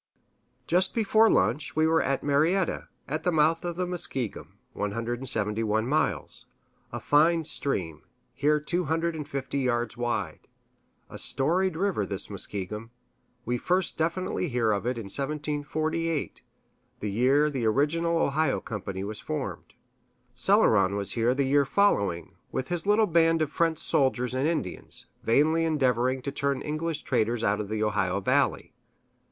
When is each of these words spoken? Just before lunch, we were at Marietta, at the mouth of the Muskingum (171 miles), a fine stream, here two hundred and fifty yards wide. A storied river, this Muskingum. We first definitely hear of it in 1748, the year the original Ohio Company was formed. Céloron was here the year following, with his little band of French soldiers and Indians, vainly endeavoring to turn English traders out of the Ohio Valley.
Just 0.65 0.95
before 0.95 1.29
lunch, 1.29 1.75
we 1.75 1.85
were 1.85 2.01
at 2.01 2.23
Marietta, 2.23 2.87
at 3.07 3.21
the 3.21 3.31
mouth 3.31 3.63
of 3.63 3.75
the 3.75 3.85
Muskingum 3.85 4.57
(171 4.73 5.85
miles), 5.87 6.47
a 6.91 6.99
fine 6.99 7.43
stream, 7.43 8.01
here 8.33 8.59
two 8.59 8.85
hundred 8.85 9.13
and 9.15 9.27
fifty 9.29 9.59
yards 9.59 9.95
wide. 9.95 10.47
A 11.07 11.19
storied 11.19 11.75
river, 11.77 12.03
this 12.03 12.31
Muskingum. 12.31 12.89
We 13.45 13.59
first 13.59 13.95
definitely 13.95 14.49
hear 14.49 14.71
of 14.71 14.87
it 14.87 14.97
in 14.97 15.03
1748, 15.03 16.41
the 16.99 17.11
year 17.11 17.51
the 17.51 17.67
original 17.67 18.17
Ohio 18.17 18.59
Company 18.59 19.03
was 19.03 19.19
formed. 19.19 19.75
Céloron 20.35 20.97
was 20.97 21.11
here 21.11 21.35
the 21.35 21.45
year 21.45 21.63
following, 21.63 22.33
with 22.51 22.69
his 22.69 22.87
little 22.87 23.05
band 23.05 23.43
of 23.43 23.51
French 23.51 23.77
soldiers 23.77 24.33
and 24.33 24.47
Indians, 24.47 25.05
vainly 25.23 25.63
endeavoring 25.63 26.23
to 26.23 26.31
turn 26.31 26.63
English 26.63 27.03
traders 27.03 27.43
out 27.43 27.59
of 27.59 27.69
the 27.69 27.83
Ohio 27.83 28.19
Valley. 28.19 28.73